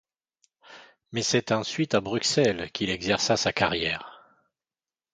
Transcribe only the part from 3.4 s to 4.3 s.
carrière.